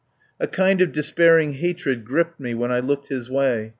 [0.39, 3.69] A kind of despairing hatred gripped me when I looked his way.